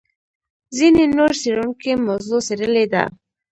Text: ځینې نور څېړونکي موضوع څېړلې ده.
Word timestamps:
ځینې 0.77 1.03
نور 1.17 1.31
څېړونکي 1.41 1.91
موضوع 2.07 2.39
څېړلې 2.47 2.85
ده. 2.93 3.03